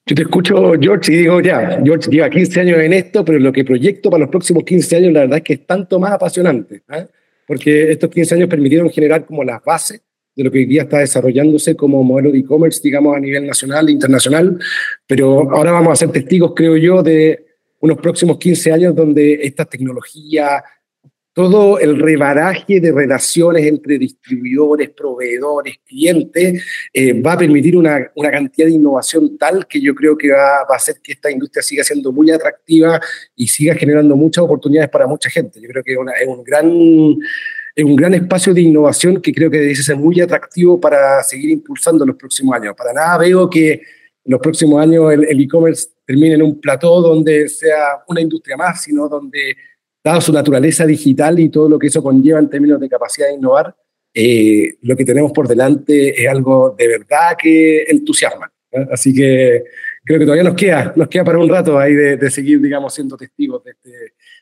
[0.06, 3.52] Yo te escucho, George, y digo, ya, George lleva 15 años en esto, pero lo
[3.52, 6.82] que proyecto para los próximos 15 años, la verdad es que es tanto más apasionante,
[6.88, 7.06] ¿eh?
[7.46, 10.02] porque estos 15 años permitieron generar como las bases
[10.34, 13.88] de lo que hoy día está desarrollándose como modelo de e-commerce, digamos, a nivel nacional
[13.88, 14.58] e internacional,
[15.06, 17.44] pero ahora vamos a ser testigos, creo yo, de
[17.80, 20.62] unos próximos 15 años donde esta tecnología,
[21.34, 28.30] todo el rebaraje de relaciones entre distribuidores, proveedores, clientes, eh, va a permitir una, una,
[28.30, 31.62] cantidad de innovación tal que yo creo que va, va, a hacer que esta industria
[31.62, 33.00] siga siendo muy atractiva
[33.34, 35.60] y siga generando muchas oportunidades para mucha gente.
[35.60, 36.70] Yo creo que una, es un gran
[37.74, 41.50] es un gran espacio de innovación que creo que debe ser muy atractivo para seguir
[41.50, 42.74] impulsando los próximos años.
[42.76, 47.48] Para nada veo que en los próximos años el e-commerce termine en un plató donde
[47.48, 49.56] sea una industria más, sino donde,
[50.04, 53.34] dado su naturaleza digital y todo lo que eso conlleva en términos de capacidad de
[53.34, 53.74] innovar,
[54.14, 58.52] eh, lo que tenemos por delante es algo de verdad que entusiasma.
[58.70, 58.86] ¿eh?
[58.90, 59.64] Así que
[60.04, 62.92] creo que todavía nos queda, nos queda para un rato ahí de, de seguir, digamos,
[62.92, 63.90] siendo testigos de este,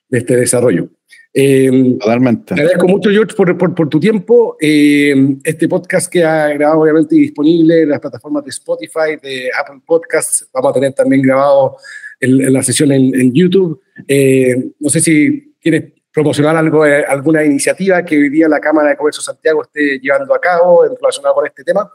[0.09, 0.89] de este desarrollo.
[1.33, 2.55] Eh, Totalmente.
[2.55, 4.57] Te agradezco mucho, George, por, por, por tu tiempo.
[4.61, 9.81] Eh, este podcast que ha grabado, obviamente, disponible en las plataformas de Spotify, de Apple
[9.87, 10.49] Podcasts.
[10.53, 11.77] Vamos a tener también grabado
[12.19, 13.81] en, en la sesión en, en YouTube.
[14.09, 18.91] Eh, no sé si quieres promocionar algo, eh, alguna iniciativa que hoy día la Cámara
[18.91, 21.91] de Comercio Santiago esté llevando a cabo relacionada con este tema.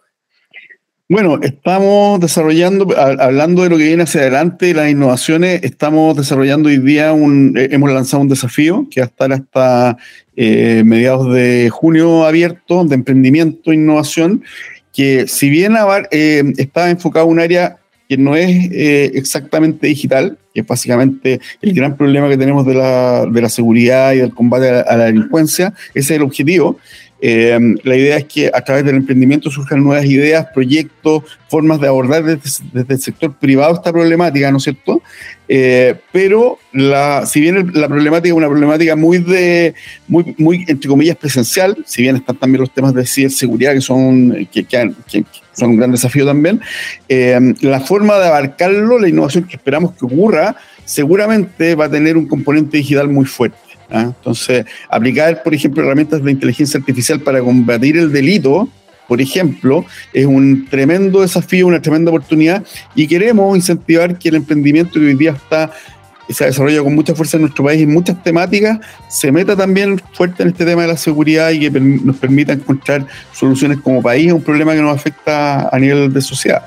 [1.07, 6.79] Bueno, estamos desarrollando, hablando de lo que viene hacia adelante, las innovaciones, estamos desarrollando hoy
[6.79, 9.97] día un, eh, hemos lanzado un desafío que va a estar hasta
[10.35, 14.43] eh, mediados de junio abierto de emprendimiento e innovación,
[14.91, 15.75] que si bien
[16.09, 17.77] eh, está enfocado en un área
[18.09, 22.73] que no es eh, exactamente digital, que es básicamente el gran problema que tenemos de
[22.73, 26.23] la, de la seguridad y del combate a la, a la delincuencia, ese es el
[26.23, 26.79] objetivo.
[27.21, 31.87] Eh, la idea es que a través del emprendimiento surjan nuevas ideas, proyectos, formas de
[31.87, 35.01] abordar desde, el sector privado esta problemática, ¿no es cierto?
[35.47, 39.73] Eh, pero la, si bien la problemática es una problemática muy de,
[40.07, 44.47] muy, muy, entre comillas, presencial, si bien están también los temas de ciberseguridad que son,
[44.51, 44.65] que
[45.53, 46.59] son un gran desafío también,
[47.07, 52.17] eh, la forma de abarcarlo, la innovación que esperamos que ocurra, seguramente va a tener
[52.17, 53.64] un componente digital muy fuerte.
[53.91, 54.13] ¿Ah?
[54.17, 58.69] Entonces, aplicar, por ejemplo, herramientas de inteligencia artificial para combatir el delito,
[59.07, 62.63] por ejemplo, es un tremendo desafío, una tremenda oportunidad
[62.95, 65.71] y queremos incentivar que el emprendimiento que hoy día está
[66.29, 70.43] se desarrolla con mucha fuerza en nuestro país en muchas temáticas, se meta también fuerte
[70.43, 74.35] en este tema de la seguridad y que nos permita encontrar soluciones como país a
[74.35, 76.63] un problema que nos afecta a nivel de sociedad.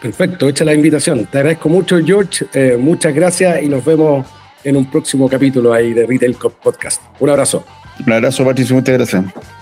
[0.00, 1.26] Perfecto, hecha la invitación.
[1.26, 2.44] Te agradezco mucho, George.
[2.52, 4.26] Eh, muchas gracias y nos vemos
[4.64, 7.02] en un próximo capítulo ahí de Retail Podcast.
[7.20, 7.64] Un abrazo.
[8.04, 8.74] Un abrazo, Patricio.
[8.74, 9.61] Muchas gracias.